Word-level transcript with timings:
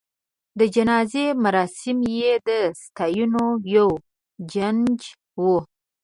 د 0.59 0.61
جنازې 0.75 1.25
مراسم 1.43 1.97
یې 2.17 2.31
د 2.47 2.49
ستاینو 2.81 3.45
یو 3.75 3.89
جنج 4.51 4.99
و. 5.41 5.43